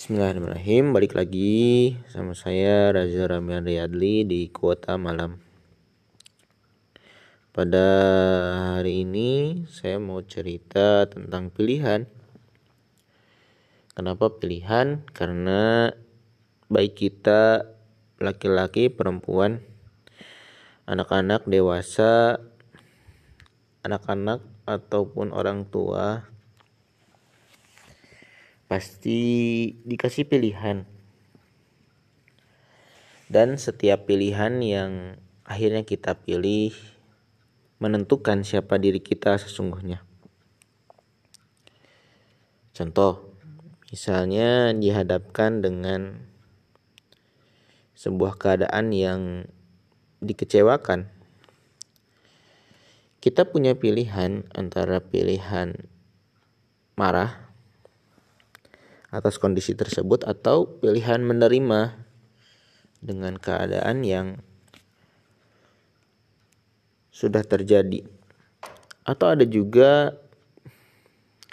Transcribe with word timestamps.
Bismillahirrahmanirrahim. 0.00 0.96
Balik 0.96 1.12
lagi 1.12 1.92
sama 2.08 2.32
saya 2.32 2.88
Raza 2.88 3.20
Ramian 3.28 3.68
Riyadli 3.68 4.24
di 4.24 4.48
Kuota 4.48 4.96
Malam. 4.96 5.36
Pada 7.52 7.84
hari 8.80 9.04
ini 9.04 9.60
saya 9.68 10.00
mau 10.00 10.24
cerita 10.24 11.04
tentang 11.04 11.52
pilihan. 11.52 12.08
Kenapa 13.92 14.40
pilihan? 14.40 15.04
Karena 15.12 15.92
baik 16.72 16.96
kita 16.96 17.68
laki-laki, 18.24 18.88
perempuan 18.88 19.60
Anak-anak, 20.88 21.44
dewasa 21.44 22.40
Anak-anak 23.84 24.40
ataupun 24.64 25.28
orang 25.36 25.68
tua 25.68 26.24
pasti 28.70 29.18
dikasih 29.82 30.30
pilihan. 30.30 30.86
Dan 33.26 33.58
setiap 33.58 34.06
pilihan 34.06 34.62
yang 34.62 35.18
akhirnya 35.42 35.82
kita 35.82 36.14
pilih 36.14 36.70
menentukan 37.82 38.46
siapa 38.46 38.78
diri 38.78 39.02
kita 39.02 39.42
sesungguhnya. 39.42 40.06
Contoh 42.70 43.34
misalnya 43.90 44.70
dihadapkan 44.70 45.58
dengan 45.58 46.30
sebuah 47.98 48.38
keadaan 48.38 48.94
yang 48.94 49.50
dikecewakan. 50.22 51.10
Kita 53.18 53.50
punya 53.50 53.74
pilihan 53.74 54.46
antara 54.54 55.02
pilihan 55.02 55.90
marah 56.94 57.49
atas 59.10 59.42
kondisi 59.42 59.74
tersebut 59.74 60.22
atau 60.22 60.66
pilihan 60.78 61.18
menerima 61.22 61.98
dengan 63.02 63.34
keadaan 63.36 64.06
yang 64.06 64.38
sudah 67.10 67.42
terjadi. 67.42 68.06
Atau 69.02 69.34
ada 69.34 69.42
juga 69.42 70.14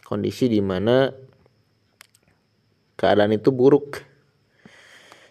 kondisi 0.06 0.48
di 0.48 0.62
mana 0.62 1.12
keadaan 2.96 3.36
itu 3.36 3.50
buruk 3.52 4.06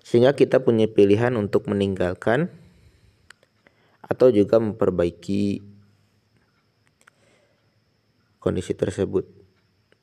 sehingga 0.06 0.39
kita 0.39 0.62
punya 0.62 0.87
pilihan 0.87 1.34
untuk 1.34 1.67
meninggalkan 1.67 2.50
atau 4.06 4.31
juga 4.31 4.62
memperbaiki 4.62 5.67
kondisi 8.39 8.70
tersebut. 8.78 9.27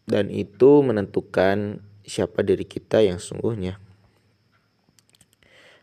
Dan 0.03 0.27
itu 0.27 0.83
menentukan 0.83 1.79
siapa 2.03 2.43
diri 2.43 2.67
kita 2.67 2.99
yang 2.99 3.19
sungguhnya. 3.19 3.79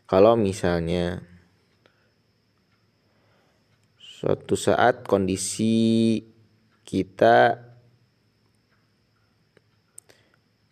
Kalau 0.05 0.37
misalnya 0.37 1.23
suatu 3.97 4.53
saat 4.53 5.07
kondisi 5.07 6.19
kita 6.85 7.57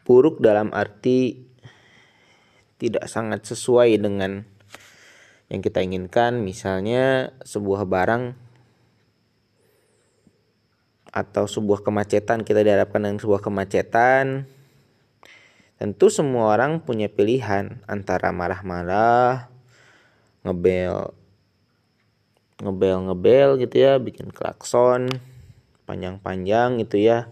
buruk 0.05 0.44
dalam 0.44 0.70
arti 0.75 1.50
tidak 2.77 3.09
sangat 3.09 3.47
sesuai 3.47 3.95
dengan 3.97 4.44
yang 5.50 5.61
kita 5.66 5.81
inginkan, 5.81 6.45
misalnya 6.45 7.33
sebuah 7.42 7.89
barang 7.89 8.38
atau 11.09 11.50
sebuah 11.50 11.81
kemacetan 11.81 12.45
kita 12.45 12.61
dihadapkan 12.61 13.02
dengan 13.02 13.17
sebuah 13.17 13.42
kemacetan 13.42 14.45
Tentu 15.80 16.11
semua 16.11 16.59
orang 16.59 16.83
punya 16.83 17.08
pilihan 17.08 17.80
antara 17.88 18.35
marah-marah, 18.35 19.47
ngebel, 20.44 21.16
ngebel 22.59 23.08
ngebel 23.08 23.49
gitu 23.64 23.76
ya, 23.80 23.95
bikin 23.95 24.36
klakson 24.36 25.08
panjang-panjang 25.87 26.83
gitu 26.83 26.99
ya, 26.99 27.31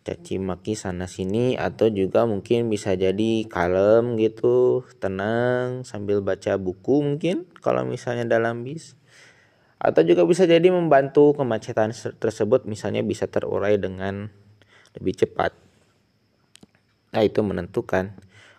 caci 0.00 0.40
maki 0.40 0.80
sana 0.80 1.04
sini 1.04 1.60
atau 1.60 1.92
juga 1.92 2.24
mungkin 2.24 2.72
bisa 2.72 2.96
jadi 2.96 3.44
kalem 3.44 4.16
gitu, 4.16 4.88
tenang 4.96 5.84
sambil 5.84 6.24
baca 6.24 6.56
buku 6.56 7.04
mungkin 7.04 7.44
kalau 7.60 7.84
misalnya 7.84 8.24
dalam 8.24 8.64
bis 8.64 8.96
atau 9.76 10.00
juga 10.08 10.24
bisa 10.24 10.48
jadi 10.48 10.72
membantu 10.72 11.36
kemacetan 11.36 11.92
tersebut 12.16 12.64
misalnya 12.64 13.04
bisa 13.04 13.28
terurai 13.28 13.76
dengan 13.76 14.32
lebih 14.96 15.20
cepat. 15.20 15.67
Nah 17.12 17.22
itu 17.24 17.40
menentukan. 17.40 18.16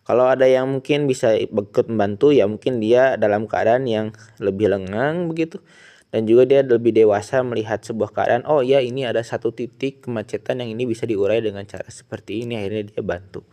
Kalau 0.09 0.25
ada 0.25 0.49
yang 0.49 0.65
mungkin 0.65 1.05
bisa 1.05 1.37
ikut 1.37 1.85
membantu 1.85 2.33
ya 2.33 2.49
mungkin 2.49 2.81
dia 2.81 3.13
dalam 3.13 3.45
keadaan 3.45 3.85
yang 3.85 4.09
lebih 4.41 4.73
lengang 4.73 5.29
begitu. 5.29 5.61
Dan 6.09 6.25
juga 6.25 6.49
dia 6.49 6.65
lebih 6.65 6.89
dewasa 6.89 7.45
melihat 7.45 7.85
sebuah 7.85 8.09
keadaan 8.09 8.41
oh 8.49 8.65
ya 8.65 8.81
ini 8.81 9.05
ada 9.05 9.21
satu 9.21 9.53
titik 9.53 10.09
kemacetan 10.09 10.57
yang 10.65 10.73
ini 10.73 10.89
bisa 10.89 11.05
diurai 11.05 11.37
dengan 11.37 11.61
cara 11.69 11.85
seperti 11.85 12.41
ini 12.41 12.57
akhirnya 12.57 12.89
dia 12.89 13.01
bantu. 13.05 13.45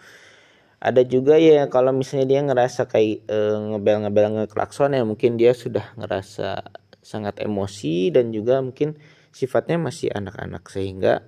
Ada 0.81 1.05
juga 1.05 1.37
ya 1.37 1.69
kalau 1.69 1.93
misalnya 1.93 2.25
dia 2.25 2.41
ngerasa 2.41 2.89
kayak 2.89 3.29
e, 3.29 3.39
ngebel-ngebel 3.77 4.27
ngeklakson 4.41 4.97
ya 4.97 5.05
mungkin 5.05 5.37
dia 5.37 5.53
sudah 5.53 5.93
ngerasa 6.01 6.65
sangat 7.05 7.45
emosi 7.45 8.09
dan 8.09 8.33
juga 8.33 8.65
mungkin 8.65 8.97
sifatnya 9.37 9.77
masih 9.77 10.09
anak-anak. 10.17 10.65
Sehingga 10.73 11.21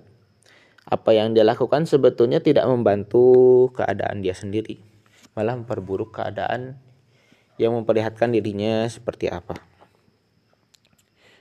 apa 0.89 1.13
yang 1.13 1.37
dia 1.37 1.45
lakukan 1.45 1.85
sebetulnya 1.85 2.41
tidak 2.41 2.65
membantu 2.65 3.69
keadaan 3.77 4.25
dia 4.25 4.33
sendiri, 4.33 4.81
malah 5.37 5.53
memperburuk 5.53 6.17
keadaan 6.17 6.81
yang 7.61 7.77
memperlihatkan 7.77 8.33
dirinya 8.33 8.89
seperti 8.89 9.29
apa. 9.29 9.53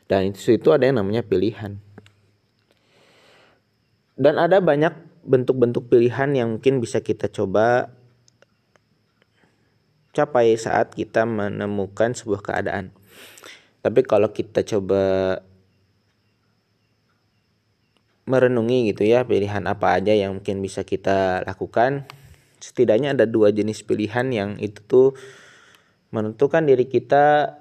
Dan 0.04 0.32
itu 0.32 0.52
itu 0.52 0.68
ada 0.68 0.84
yang 0.84 1.00
namanya 1.00 1.24
pilihan. 1.24 1.80
Dan 4.18 4.34
ada 4.36 4.60
banyak 4.60 4.92
bentuk-bentuk 5.24 5.88
pilihan 5.88 6.28
yang 6.36 6.48
mungkin 6.58 6.84
bisa 6.84 7.00
kita 7.00 7.32
coba 7.32 7.92
capai 10.12 10.56
saat 10.60 10.92
kita 10.92 11.24
menemukan 11.24 12.12
sebuah 12.12 12.44
keadaan. 12.44 12.92
Tapi 13.80 14.02
kalau 14.02 14.28
kita 14.34 14.66
coba 14.66 15.38
merenungi 18.28 18.92
gitu 18.92 19.08
ya 19.08 19.24
pilihan 19.24 19.64
apa 19.64 19.96
aja 19.96 20.12
yang 20.12 20.38
mungkin 20.38 20.60
bisa 20.60 20.84
kita 20.84 21.42
lakukan. 21.48 22.04
Setidaknya 22.60 23.16
ada 23.16 23.24
dua 23.24 23.48
jenis 23.48 23.80
pilihan 23.82 24.28
yang 24.28 24.50
itu 24.60 24.84
tuh 24.84 25.08
menentukan 26.12 26.68
diri 26.68 26.84
kita 26.84 27.56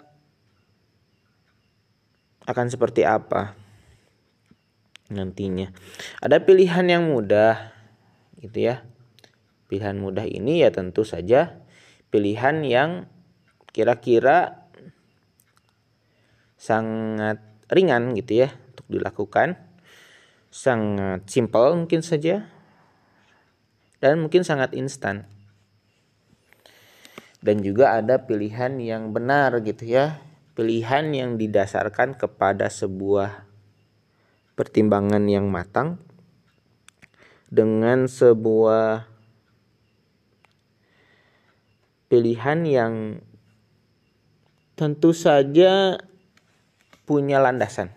akan 2.43 2.67
seperti 2.67 3.07
apa 3.07 3.55
nantinya. 5.07 5.71
Ada 6.19 6.43
pilihan 6.43 6.83
yang 6.91 7.07
mudah 7.07 7.71
gitu 8.43 8.67
ya. 8.67 8.83
Pilihan 9.71 9.95
mudah 9.99 10.23
ini 10.27 10.63
ya 10.63 10.71
tentu 10.71 11.03
saja 11.07 11.63
pilihan 12.07 12.63
yang 12.63 13.11
kira-kira 13.75 14.67
sangat 16.55 17.43
ringan 17.67 18.15
gitu 18.15 18.47
ya 18.47 18.49
untuk 18.73 18.87
dilakukan 18.87 19.66
sangat 20.57 21.29
simpel 21.29 21.77
mungkin 21.77 22.01
saja. 22.01 22.49
Dan 24.01 24.25
mungkin 24.25 24.41
sangat 24.41 24.73
instan. 24.73 25.29
Dan 27.45 27.61
juga 27.61 27.93
ada 28.01 28.25
pilihan 28.25 28.81
yang 28.81 29.13
benar 29.13 29.61
gitu 29.61 29.85
ya. 29.85 30.17
Pilihan 30.57 31.13
yang 31.13 31.37
didasarkan 31.37 32.17
kepada 32.17 32.73
sebuah 32.73 33.45
pertimbangan 34.57 35.21
yang 35.29 35.45
matang 35.53 36.01
dengan 37.53 38.09
sebuah 38.09 39.05
pilihan 42.09 42.59
yang 42.65 42.93
tentu 44.73 45.13
saja 45.13 46.01
punya 47.05 47.37
landasan 47.37 47.96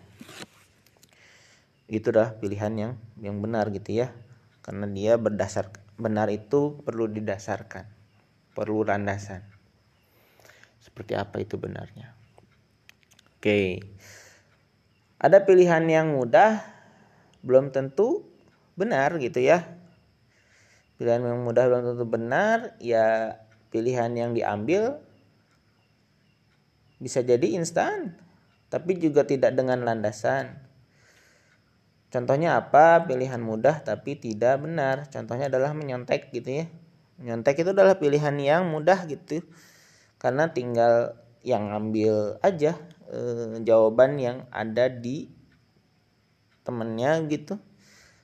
itu 1.91 2.07
dah 2.07 2.39
pilihan 2.39 2.71
yang 2.71 2.93
yang 3.19 3.43
benar 3.43 3.67
gitu 3.75 3.99
ya. 3.99 4.15
Karena 4.63 4.87
dia 4.87 5.19
berdasar 5.19 5.67
benar 5.99 6.31
itu 6.31 6.79
perlu 6.87 7.11
didasarkan 7.11 7.83
perlu 8.55 8.87
landasan. 8.87 9.43
Seperti 10.79 11.13
apa 11.19 11.43
itu 11.43 11.59
benarnya? 11.59 12.15
Oke. 13.37 13.83
Ada 15.21 15.45
pilihan 15.45 15.85
yang 15.85 16.17
mudah 16.17 16.63
belum 17.45 17.69
tentu 17.69 18.25
benar 18.79 19.19
gitu 19.21 19.43
ya. 19.43 19.77
Pilihan 20.97 21.21
yang 21.21 21.43
mudah 21.43 21.67
belum 21.69 21.83
tentu 21.93 22.05
benar 22.07 22.77
ya 22.81 23.37
pilihan 23.71 24.11
yang 24.13 24.31
diambil 24.35 24.99
bisa 27.01 27.25
jadi 27.25 27.57
instan 27.57 28.13
tapi 28.69 28.93
juga 29.01 29.25
tidak 29.25 29.57
dengan 29.57 29.81
landasan 29.81 30.53
Contohnya 32.11 32.59
apa? 32.59 33.07
Pilihan 33.07 33.39
mudah 33.39 33.81
tapi 33.81 34.19
tidak 34.19 34.59
benar. 34.61 35.07
Contohnya 35.07 35.47
adalah 35.47 35.71
menyontek 35.71 36.29
gitu 36.35 36.63
ya. 36.63 36.65
nyontek 37.21 37.61
itu 37.61 37.69
adalah 37.69 38.01
pilihan 38.01 38.33
yang 38.41 38.65
mudah 38.73 39.05
gitu 39.05 39.45
karena 40.17 40.49
tinggal 40.49 41.13
yang 41.41 41.73
ambil 41.73 42.37
aja 42.45 42.77
e, 43.09 43.19
jawaban 43.65 44.21
yang 44.21 44.45
ada 44.53 44.89
di 44.89 45.29
temennya 46.61 47.21
gitu 47.25 47.57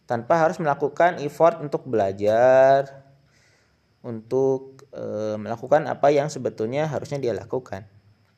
tanpa 0.05 0.37
harus 0.37 0.61
melakukan 0.61 1.17
effort 1.25 1.57
untuk 1.61 1.89
belajar 1.89 3.05
untuk 4.05 4.85
e, 4.93 5.37
melakukan 5.41 5.89
apa 5.89 6.13
yang 6.13 6.29
sebetulnya 6.29 6.85
harusnya 6.85 7.17
dia 7.17 7.33
lakukan 7.33 7.89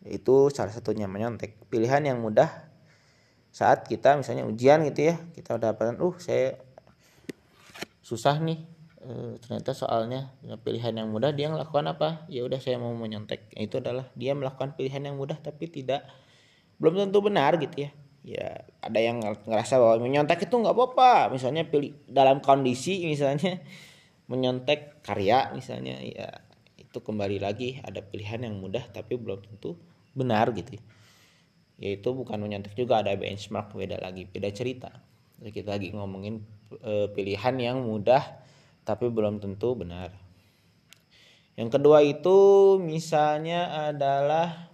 itu 0.08 0.48
salah 0.52 0.72
satunya 0.72 1.12
menyontek 1.12 1.60
pilihan 1.68 2.04
yang 2.04 2.24
mudah 2.24 2.69
saat 3.50 3.90
kita 3.90 4.16
misalnya 4.16 4.46
ujian 4.46 4.86
gitu 4.86 5.10
ya 5.10 5.16
kita 5.34 5.58
udah 5.58 5.74
uh 5.74 6.16
saya 6.22 6.62
susah 8.06 8.42
nih 8.42 8.62
e, 9.02 9.38
ternyata 9.42 9.74
soalnya 9.74 10.34
pilihan 10.66 10.94
yang 10.94 11.10
mudah 11.14 11.30
dia 11.34 11.50
melakukan 11.50 11.94
apa? 11.94 12.26
Ya 12.26 12.42
udah 12.42 12.58
saya 12.58 12.82
mau 12.82 12.94
menyontek. 12.94 13.54
Itu 13.54 13.82
adalah 13.82 14.10
dia 14.18 14.34
melakukan 14.34 14.74
pilihan 14.74 15.06
yang 15.06 15.16
mudah 15.18 15.38
tapi 15.38 15.70
tidak 15.70 16.06
belum 16.82 17.10
tentu 17.10 17.20
benar 17.22 17.58
gitu 17.62 17.86
ya. 17.86 17.92
Ya 18.26 18.50
ada 18.82 19.00
yang 19.00 19.22
ngerasa 19.22 19.78
bahwa 19.78 20.06
menyontek 20.06 20.46
itu 20.46 20.56
nggak 20.58 20.74
apa-apa. 20.74 21.34
Misalnya 21.34 21.70
pilih 21.70 21.94
dalam 22.10 22.42
kondisi 22.42 23.06
misalnya 23.06 23.62
menyontek 24.32 25.02
karya 25.06 25.54
misalnya 25.54 25.98
ya 26.02 26.30
itu 26.78 27.06
kembali 27.06 27.38
lagi 27.38 27.78
ada 27.86 28.02
pilihan 28.02 28.50
yang 28.50 28.58
mudah 28.58 28.82
tapi 28.90 29.14
belum 29.14 29.46
tentu 29.46 29.78
benar 30.18 30.50
gitu 30.58 30.82
yaitu 31.80 32.12
bukan 32.12 32.44
menyontek 32.44 32.76
juga 32.76 33.00
ada 33.00 33.16
benchmark 33.16 33.72
beda 33.72 34.04
lagi 34.04 34.28
beda 34.28 34.52
cerita. 34.52 34.92
Jadi 35.40 35.52
kita 35.56 35.80
lagi 35.80 35.96
ngomongin 35.96 36.44
e, 36.76 37.08
pilihan 37.16 37.56
yang 37.56 37.88
mudah 37.88 38.20
tapi 38.84 39.08
belum 39.08 39.40
tentu 39.40 39.80
benar. 39.80 40.12
Yang 41.56 41.80
kedua 41.80 42.04
itu 42.04 42.38
misalnya 42.84 43.92
adalah 43.92 44.68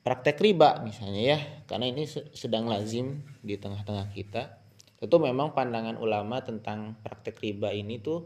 praktek 0.00 0.40
riba 0.40 0.80
misalnya 0.80 1.36
ya. 1.36 1.38
Karena 1.68 1.92
ini 1.92 2.08
sedang 2.32 2.72
lazim 2.72 3.20
di 3.44 3.60
tengah-tengah 3.60 4.16
kita. 4.16 4.64
Tentu 4.96 5.16
memang 5.20 5.52
pandangan 5.52 6.00
ulama 6.00 6.40
tentang 6.40 6.96
praktek 7.04 7.36
riba 7.44 7.68
ini 7.68 8.00
tuh 8.00 8.24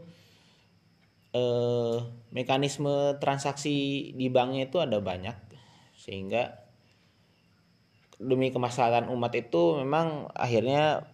eh, 1.35 1.99
mekanisme 2.31 3.19
transaksi 3.19 4.11
di 4.15 4.31
banknya 4.31 4.71
itu 4.71 4.79
ada 4.79 5.03
banyak 5.03 5.50
sehingga 6.01 6.57
demi 8.17 8.49
kemaslahatan 8.49 9.09
umat 9.13 9.33
itu 9.37 9.77
memang 9.81 10.29
akhirnya 10.33 11.05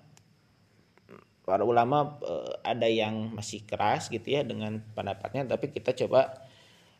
para 1.48 1.64
ulama 1.64 2.20
eh, 2.24 2.54
ada 2.64 2.88
yang 2.88 3.36
masih 3.36 3.64
keras 3.68 4.08
gitu 4.08 4.24
ya 4.28 4.48
dengan 4.48 4.80
pendapatnya. 4.96 5.44
Tapi 5.48 5.72
kita 5.76 5.92
coba 5.96 6.48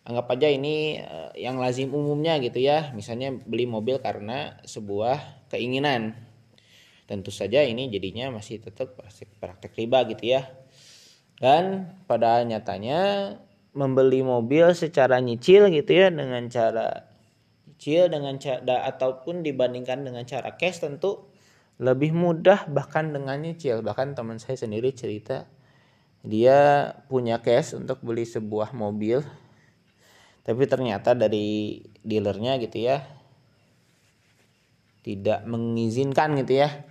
anggap 0.08 0.40
aja 0.40 0.48
ini 0.48 1.04
uh, 1.04 1.36
yang 1.36 1.60
lazim 1.60 1.92
umumnya 1.92 2.40
gitu 2.40 2.64
ya. 2.64 2.96
Misalnya 2.96 3.36
beli 3.36 3.68
mobil 3.68 4.00
karena 4.00 4.56
sebuah 4.64 5.52
keinginan. 5.52 6.16
Tentu 7.08 7.32
saja 7.32 7.60
ini 7.64 7.92
jadinya 7.92 8.32
masih 8.40 8.64
tetap 8.64 8.96
praktek, 8.96 9.36
praktek 9.40 9.72
riba 9.76 10.08
gitu 10.08 10.32
ya. 10.40 10.48
Dan 11.44 11.92
pada 12.08 12.40
nyatanya 12.48 13.36
membeli 13.76 14.24
mobil 14.24 14.72
secara 14.74 15.20
nyicil 15.20 15.70
gitu 15.76 15.92
ya 15.92 16.08
dengan 16.08 16.48
cara 16.48 17.17
nyicil 17.78 18.10
dengan 18.10 18.42
cara 18.42 18.90
ataupun 18.90 19.46
dibandingkan 19.46 20.02
dengan 20.02 20.26
cara 20.26 20.58
cash 20.58 20.82
tentu 20.82 21.30
lebih 21.78 22.10
mudah 22.10 22.66
bahkan 22.74 23.14
dengan 23.14 23.38
nyicil. 23.38 23.86
Bahkan 23.86 24.18
teman 24.18 24.42
saya 24.42 24.58
sendiri 24.58 24.90
cerita 24.98 25.46
dia 26.26 26.90
punya 27.06 27.38
cash 27.38 27.78
untuk 27.78 28.02
beli 28.02 28.26
sebuah 28.26 28.74
mobil 28.74 29.22
tapi 30.42 30.66
ternyata 30.66 31.14
dari 31.14 31.86
dealernya 32.02 32.58
gitu 32.58 32.82
ya 32.82 33.06
tidak 35.06 35.46
mengizinkan 35.46 36.34
gitu 36.42 36.66
ya. 36.66 36.84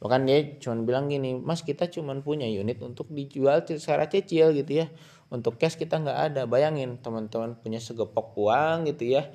Bahkan 0.00 0.24
dia 0.24 0.56
cuma 0.56 0.80
bilang 0.80 1.12
gini 1.12 1.36
mas 1.36 1.60
kita 1.60 1.92
cuma 1.92 2.16
punya 2.24 2.48
unit 2.48 2.80
untuk 2.80 3.12
dijual 3.12 3.60
secara 3.68 4.08
cicil 4.08 4.56
gitu 4.56 4.82
ya. 4.82 4.88
Untuk 5.28 5.60
cash 5.60 5.76
kita 5.76 6.00
nggak 6.00 6.18
ada. 6.32 6.42
Bayangin 6.48 6.96
teman-teman 6.98 7.60
punya 7.60 7.76
segepok 7.78 8.32
uang 8.40 8.88
gitu 8.88 9.20
ya 9.20 9.28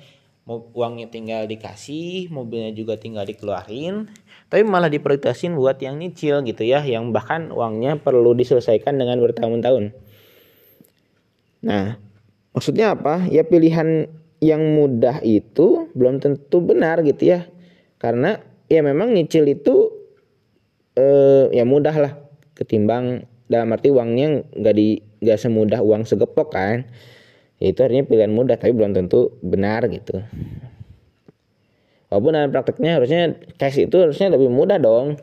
uangnya 0.46 1.10
tinggal 1.10 1.50
dikasih 1.50 2.30
mobilnya 2.30 2.70
juga 2.70 2.94
tinggal 2.94 3.26
dikeluarin 3.26 4.06
tapi 4.46 4.62
malah 4.62 4.86
diprioritasin 4.86 5.58
buat 5.58 5.82
yang 5.82 5.98
nyicil 5.98 6.46
gitu 6.46 6.62
ya 6.62 6.86
yang 6.86 7.10
bahkan 7.10 7.50
uangnya 7.50 7.98
perlu 7.98 8.30
diselesaikan 8.38 8.94
dengan 8.94 9.18
bertahun-tahun 9.18 9.90
nah 11.66 11.98
Maksudnya 12.56 12.96
apa? 12.96 13.28
Ya 13.28 13.44
pilihan 13.44 14.08
yang 14.40 14.64
mudah 14.72 15.20
itu 15.20 15.92
belum 15.92 16.24
tentu 16.24 16.64
benar 16.64 17.04
gitu 17.04 17.36
ya. 17.36 17.44
Karena 18.00 18.40
ya 18.72 18.80
memang 18.80 19.12
nyicil 19.12 19.44
itu 19.44 19.92
eh, 20.96 21.52
ya 21.52 21.68
mudah 21.68 21.92
lah 21.92 22.12
ketimbang 22.56 23.28
dalam 23.52 23.76
arti 23.76 23.92
uangnya 23.92 24.48
nggak 24.56 24.72
di 24.74 25.04
nggak 25.20 25.36
semudah 25.36 25.84
uang 25.84 26.08
segepok 26.08 26.48
kan. 26.56 26.88
Ya, 27.56 27.72
itu 27.72 27.80
artinya 27.80 28.04
pilihan 28.04 28.32
mudah 28.32 28.60
tapi 28.60 28.76
belum 28.76 28.92
tentu 28.92 29.32
benar 29.40 29.88
gitu. 29.88 30.20
Walaupun 32.12 32.32
dalam 32.36 32.50
prakteknya 32.52 33.00
harusnya 33.00 33.34
cash 33.56 33.80
itu 33.80 33.96
harusnya 33.96 34.30
lebih 34.32 34.52
mudah 34.52 34.76
dong. 34.76 35.16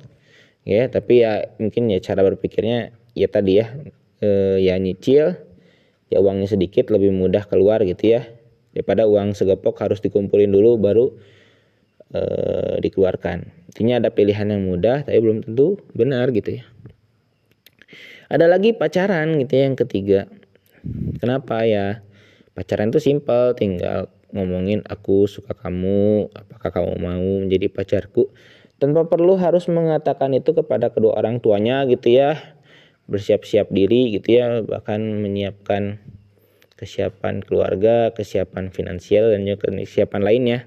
Ya, 0.65 0.89
tapi 0.89 1.21
ya 1.21 1.53
mungkin 1.61 1.91
ya 1.91 1.99
cara 2.01 2.23
berpikirnya 2.25 2.95
ya 3.13 3.27
tadi 3.29 3.61
ya 3.61 3.67
eh, 4.23 4.57
ya 4.63 4.79
nyicil 4.79 5.37
ya 6.09 6.17
uangnya 6.21 6.49
sedikit 6.49 6.89
lebih 6.89 7.13
mudah 7.13 7.45
keluar 7.45 7.85
gitu 7.85 8.17
ya. 8.17 8.25
Daripada 8.73 9.05
uang 9.05 9.37
segepok 9.37 9.77
harus 9.85 10.01
dikumpulin 10.01 10.49
dulu 10.49 10.81
baru 10.81 11.13
e, 12.09 12.21
dikeluarkan. 12.81 13.69
Intinya 13.69 14.01
ada 14.01 14.09
pilihan 14.09 14.49
yang 14.49 14.65
mudah 14.65 15.05
tapi 15.05 15.17
belum 15.21 15.45
tentu 15.45 15.77
benar 15.93 16.33
gitu 16.33 16.57
ya. 16.57 16.63
Ada 18.33 18.49
lagi 18.49 18.73
pacaran 18.73 19.37
gitu 19.37 19.53
ya 19.53 19.63
yang 19.69 19.77
ketiga. 19.77 20.25
Kenapa 21.21 21.69
ya 21.69 22.01
pacaran 22.53 22.89
itu 22.93 23.01
simpel 23.01 23.57
tinggal 23.57 24.09
ngomongin 24.33 24.81
aku 24.89 25.29
suka 25.29 25.53
kamu 25.53 26.29
apakah 26.33 26.69
kamu 26.73 26.93
mau 26.97 27.29
menjadi 27.45 27.69
pacarku? 27.69 28.33
Tanpa 28.81 29.05
perlu 29.05 29.37
harus 29.37 29.69
mengatakan 29.69 30.33
itu 30.33 30.51
kepada 30.57 30.89
kedua 30.89 31.15
orang 31.21 31.37
tuanya 31.39 31.85
gitu 31.85 32.09
ya. 32.09 32.35
Bersiap-siap 33.05 33.69
diri 33.69 34.15
gitu 34.17 34.41
ya 34.41 34.65
bahkan 34.65 34.99
menyiapkan 35.21 36.01
kesiapan 36.75 37.45
keluarga, 37.45 38.11
kesiapan 38.11 38.73
finansial 38.73 39.31
dan 39.31 39.45
juga 39.45 39.71
kesiapan 39.71 40.21
lainnya. 40.25 40.59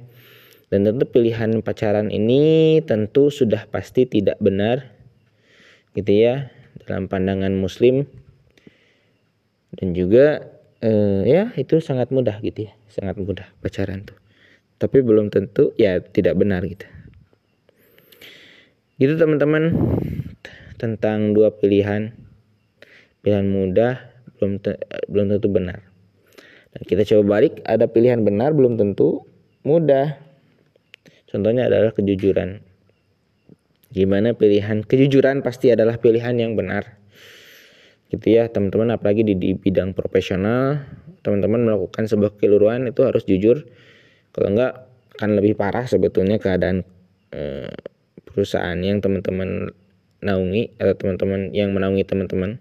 Dan 0.73 0.83
tentu 0.83 1.07
pilihan 1.07 1.63
pacaran 1.63 2.11
ini 2.11 2.79
tentu 2.83 3.31
sudah 3.31 3.71
pasti 3.71 4.07
tidak 4.07 4.39
benar 4.43 4.91
gitu 5.95 6.11
ya 6.11 6.51
dalam 6.87 7.11
pandangan 7.11 7.53
muslim. 7.55 8.07
Dan 9.77 9.93
juga 9.93 10.56
eh, 10.83 11.23
ya 11.25 11.55
itu 11.57 11.79
sangat 11.79 12.11
mudah 12.11 12.41
gitu 12.41 12.69
ya 12.69 12.73
sangat 12.91 13.17
mudah 13.21 13.47
pacaran 13.63 14.03
tuh 14.05 14.17
tapi 14.77 15.01
belum 15.01 15.33
tentu 15.33 15.73
ya 15.81 16.01
tidak 16.03 16.37
benar 16.37 16.65
gitu 16.65 16.85
gitu 18.97 19.15
teman-teman 19.17 19.73
tentang 20.77 21.33
dua 21.33 21.53
pilihan 21.53 22.13
pilihan 23.25 23.49
mudah 23.49 24.17
belum 24.39 24.61
belum 25.09 25.27
tentu 25.37 25.49
benar. 25.49 25.81
Dan 26.77 26.81
kita 26.85 27.03
coba 27.09 27.41
balik, 27.41 27.65
ada 27.65 27.89
pilihan 27.89 28.21
benar 28.21 28.53
belum 28.53 28.77
tentu 28.77 29.25
mudah. 29.65 30.21
Contohnya 31.27 31.67
adalah 31.67 31.91
kejujuran. 31.97 32.61
Gimana 33.91 34.37
pilihan 34.37 34.85
kejujuran 34.85 35.41
pasti 35.41 35.73
adalah 35.73 35.97
pilihan 35.97 36.37
yang 36.37 36.53
benar. 36.53 36.96
Gitu 38.07 38.39
ya, 38.39 38.47
teman-teman 38.47 38.95
apalagi 38.95 39.27
di, 39.27 39.35
di 39.35 39.51
bidang 39.59 39.95
profesional, 39.95 40.87
teman-teman 41.27 41.67
melakukan 41.67 42.07
sebuah 42.07 42.39
keliruan 42.39 42.87
itu 42.87 43.03
harus 43.03 43.27
jujur. 43.27 43.67
Kalau 44.31 44.49
enggak 44.53 44.87
akan 45.17 45.41
lebih 45.41 45.59
parah 45.59 45.89
sebetulnya 45.89 46.39
keadaan 46.39 46.85
eh, 47.35 47.73
perusahaan 48.23 48.77
yang 48.77 49.01
teman-teman 49.01 49.73
naungi 50.21 50.77
atau 50.77 50.95
teman-teman 50.97 51.53
yang 51.57 51.73
menaungi 51.73 52.05
teman-teman. 52.05 52.61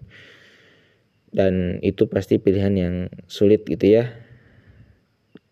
Dan 1.34 1.82
itu 1.84 2.08
pasti 2.08 2.40
pilihan 2.40 2.72
yang 2.72 2.94
sulit 3.28 3.68
gitu 3.68 4.00
ya. 4.00 4.08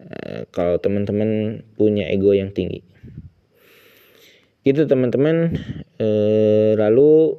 E, 0.01 0.49
kalau 0.49 0.81
teman-teman 0.81 1.61
punya 1.77 2.09
ego 2.09 2.33
yang 2.33 2.57
tinggi. 2.57 2.81
Gitu 4.65 4.89
teman-teman. 4.89 5.53
E, 6.01 6.09
lalu 6.81 7.37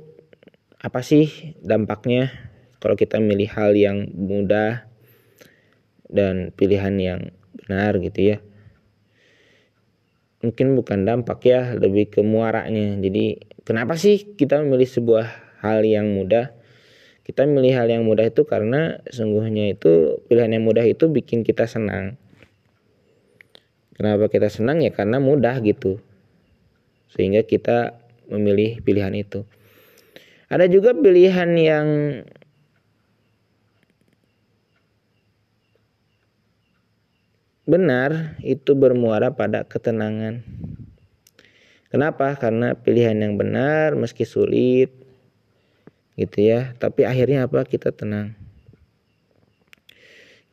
apa 0.85 1.01
sih 1.01 1.57
dampaknya 1.65 2.29
kalau 2.77 2.93
kita 2.93 3.17
milih 3.17 3.49
hal 3.49 3.73
yang 3.73 4.05
mudah 4.13 4.85
dan 6.05 6.53
pilihan 6.53 6.93
yang 7.01 7.21
benar 7.57 7.97
gitu 7.97 8.37
ya? 8.37 8.37
Mungkin 10.45 10.77
bukan 10.77 11.09
dampak 11.09 11.41
ya 11.41 11.73
lebih 11.73 12.13
ke 12.13 12.21
muaranya. 12.21 13.01
Jadi 13.01 13.41
kenapa 13.65 13.97
sih 13.97 14.37
kita 14.37 14.61
memilih 14.61 14.85
sebuah 14.85 15.25
hal 15.65 15.81
yang 15.81 16.13
mudah? 16.13 16.53
Kita 17.25 17.49
milih 17.49 17.73
hal 17.73 17.89
yang 17.89 18.05
mudah 18.05 18.29
itu 18.29 18.45
karena 18.45 19.01
sungguhnya 19.09 19.73
itu 19.73 20.21
pilihan 20.29 20.53
yang 20.53 20.69
mudah 20.69 20.85
itu 20.85 21.09
bikin 21.09 21.41
kita 21.41 21.65
senang. 21.65 22.21
Kenapa 23.97 24.29
kita 24.29 24.53
senang? 24.53 24.85
Ya 24.85 24.93
karena 24.93 25.17
mudah 25.17 25.57
gitu. 25.65 25.97
Sehingga 27.09 27.41
kita 27.41 27.97
memilih 28.29 28.85
pilihan 28.85 29.17
itu 29.17 29.49
ada 30.49 30.65
juga 30.69 30.93
pilihan 30.93 31.49
yang 31.57 31.87
benar 37.65 38.37
itu 38.45 38.77
bermuara 38.77 39.33
pada 39.33 39.65
ketenangan. 39.65 40.45
Kenapa? 41.89 42.37
Karena 42.37 42.77
pilihan 42.77 43.17
yang 43.17 43.41
benar 43.41 43.97
meski 43.97 44.27
sulit 44.27 44.93
gitu 46.15 46.37
ya, 46.45 46.77
tapi 46.77 47.03
akhirnya 47.03 47.49
apa? 47.49 47.65
Kita 47.65 47.89
tenang. 47.91 48.37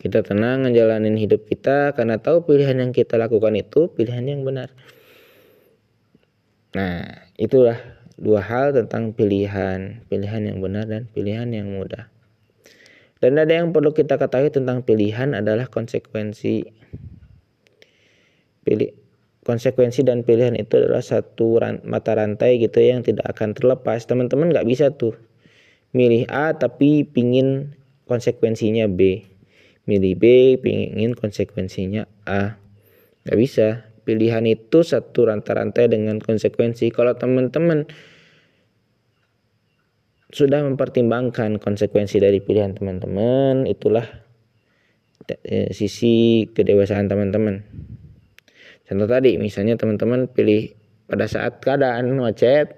Kita 0.03 0.27
tenang 0.27 0.67
ngejalanin 0.67 1.15
hidup 1.15 1.47
kita 1.47 1.95
karena 1.95 2.19
tahu 2.19 2.43
pilihan 2.43 2.75
yang 2.75 2.91
kita 2.91 3.15
lakukan 3.15 3.55
itu 3.55 3.87
pilihan 3.93 4.27
yang 4.27 4.43
benar. 4.43 4.75
Nah, 6.75 7.07
itulah 7.39 7.79
dua 8.23 8.39
hal 8.39 8.71
tentang 8.71 9.11
pilihan, 9.19 10.07
pilihan 10.07 10.43
yang 10.47 10.63
benar 10.63 10.87
dan 10.87 11.11
pilihan 11.11 11.51
yang 11.51 11.75
mudah. 11.75 12.07
Dan 13.19 13.35
ada 13.39 13.51
yang 13.51 13.75
perlu 13.75 13.91
kita 13.91 14.15
ketahui 14.15 14.55
tentang 14.55 14.87
pilihan 14.87 15.35
adalah 15.35 15.67
konsekuensi. 15.67 16.71
Pilih 18.63 18.95
konsekuensi 19.43 20.07
dan 20.07 20.23
pilihan 20.23 20.55
itu 20.55 20.79
adalah 20.79 21.03
satu 21.03 21.59
ran, 21.59 21.83
mata 21.83 22.15
rantai 22.15 22.63
gitu 22.63 22.79
ya 22.79 22.95
yang 22.99 23.03
tidak 23.03 23.27
akan 23.27 23.59
terlepas. 23.59 24.07
Teman-teman 24.07 24.55
nggak 24.55 24.67
bisa 24.71 24.95
tuh 24.95 25.19
milih 25.91 26.31
A 26.31 26.55
tapi 26.55 27.03
pingin 27.03 27.75
konsekuensinya 28.07 28.87
B. 28.87 29.27
Milih 29.87 30.15
B 30.15 30.25
pingin 30.63 31.19
konsekuensinya 31.19 32.07
A. 32.27 32.59
Nggak 33.27 33.39
bisa. 33.39 33.69
Pilihan 34.03 34.43
itu 34.51 34.83
satu 34.83 35.31
rantai-rantai 35.31 35.87
dengan 35.87 36.19
konsekuensi. 36.19 36.91
Kalau 36.91 37.15
teman-teman 37.15 37.87
sudah 40.33 40.65
mempertimbangkan 40.65 41.61
konsekuensi 41.61 42.17
dari 42.17 42.41
pilihan 42.41 42.73
teman-teman, 42.73 43.69
itulah 43.69 44.09
eh, 45.29 45.69
sisi 45.77 46.49
kedewasaan 46.49 47.07
teman-teman. 47.07 47.61
Contoh 48.89 49.07
tadi, 49.07 49.37
misalnya 49.37 49.77
teman-teman 49.77 50.33
pilih 50.33 50.73
pada 51.05 51.29
saat 51.29 51.61
keadaan 51.61 52.17
macet, 52.17 52.73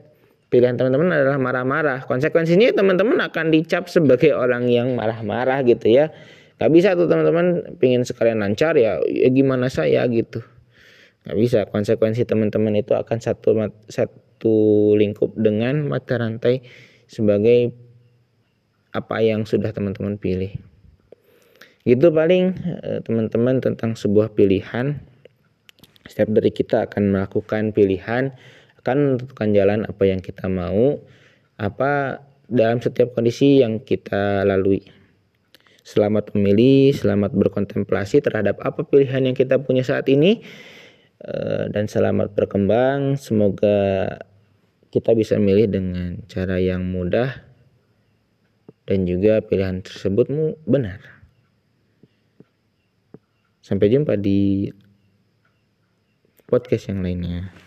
pilihan 0.50 0.74
teman-teman 0.74 1.14
adalah 1.14 1.38
marah-marah. 1.38 1.98
Konsekuensinya 2.10 2.74
teman-teman 2.74 3.22
akan 3.22 3.54
dicap 3.54 3.86
sebagai 3.86 4.34
orang 4.34 4.66
yang 4.66 4.98
marah-marah 4.98 5.62
gitu 5.62 5.94
ya. 5.94 6.10
Gak 6.58 6.70
bisa 6.74 6.98
tuh 6.98 7.06
teman-teman 7.06 7.78
pingin 7.78 8.02
sekalian 8.02 8.42
lancar 8.42 8.74
ya, 8.78 8.98
ya 9.06 9.28
gimana 9.30 9.70
saya 9.70 10.06
gitu. 10.10 10.42
Gak 11.26 11.38
bisa. 11.38 11.58
Konsekuensi 11.70 12.26
teman-teman 12.26 12.74
itu 12.78 12.94
akan 12.94 13.18
satu 13.18 13.58
satu 13.86 14.56
lingkup 14.98 15.34
dengan 15.38 15.86
mata 15.86 16.18
rantai 16.18 16.62
sebagai 17.06 17.74
apa 18.94 19.18
yang 19.20 19.42
sudah 19.42 19.74
teman-teman 19.74 20.14
pilih. 20.16 20.54
Itu 21.84 22.08
paling 22.14 22.44
eh, 22.80 23.00
teman-teman 23.04 23.60
tentang 23.60 23.92
sebuah 23.98 24.32
pilihan. 24.32 25.02
Setiap 26.08 26.32
dari 26.32 26.52
kita 26.52 26.88
akan 26.88 27.12
melakukan 27.12 27.72
pilihan, 27.76 28.32
akan 28.80 28.96
menentukan 28.96 29.48
jalan 29.52 29.80
apa 29.88 30.02
yang 30.04 30.20
kita 30.20 30.48
mau, 30.48 31.00
apa 31.56 32.22
dalam 32.48 32.80
setiap 32.80 33.16
kondisi 33.16 33.60
yang 33.60 33.80
kita 33.80 34.44
lalui. 34.44 34.84
Selamat 35.84 36.32
memilih, 36.32 36.96
selamat 36.96 37.36
berkontemplasi 37.36 38.24
terhadap 38.24 38.56
apa 38.64 38.88
pilihan 38.88 39.20
yang 39.28 39.36
kita 39.36 39.60
punya 39.60 39.84
saat 39.84 40.08
ini, 40.08 40.40
eh, 41.20 41.64
dan 41.68 41.84
selamat 41.84 42.32
berkembang. 42.32 43.20
Semoga 43.20 44.08
kita 44.94 45.10
bisa 45.10 45.34
milih 45.42 45.66
dengan 45.66 46.22
cara 46.30 46.62
yang 46.62 46.86
mudah 46.86 47.42
dan 48.86 49.02
juga 49.02 49.42
pilihan 49.42 49.82
tersebut 49.82 50.30
benar. 50.70 51.02
Sampai 53.58 53.90
jumpa 53.90 54.14
di 54.14 54.70
podcast 56.46 56.94
yang 56.94 57.02
lainnya. 57.02 57.63